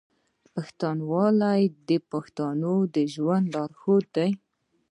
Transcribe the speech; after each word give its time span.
پښتونولي 0.53 1.61
د 1.89 1.91
پښتنو 2.11 2.75
د 2.95 2.97
ژوند 3.13 3.45
لارښود 3.53 4.05
دی. 4.15 4.31